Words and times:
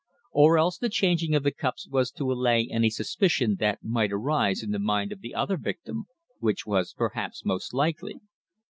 Or 0.31 0.57
else 0.57 0.79
the 0.79 0.89
changing 0.89 1.35
of 1.35 1.43
the 1.43 1.51
cups 1.51 1.87
was 1.87 2.09
to 2.13 2.31
allay 2.31 2.67
any 2.71 2.89
suspicion 2.89 3.57
that 3.59 3.83
might 3.83 4.11
arise 4.11 4.63
in 4.63 4.71
the 4.71 4.79
mind 4.79 5.11
of 5.11 5.21
the 5.21 5.35
other 5.35 5.57
victim, 5.57 6.05
which 6.39 6.65
was 6.65 6.95
perhaps 6.95 7.45
most 7.45 7.71
likely. 7.71 8.19